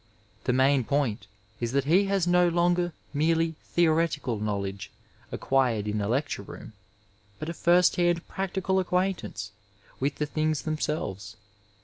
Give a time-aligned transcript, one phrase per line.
[0.45, 1.27] The main point
[1.59, 4.89] is that he has no longer merely theoretical knowledge
[5.31, 6.73] acquired in a lecture room,
[7.37, 9.51] but a first hand practical acquaintance
[9.99, 11.35] with the things themselves.